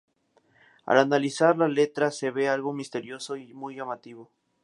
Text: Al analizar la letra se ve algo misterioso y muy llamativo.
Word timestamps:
Al 0.87 0.97
analizar 0.97 1.59
la 1.59 1.67
letra 1.67 2.09
se 2.09 2.31
ve 2.31 2.49
algo 2.49 2.73
misterioso 2.73 3.35
y 3.35 3.53
muy 3.53 3.75
llamativo. 3.75 4.31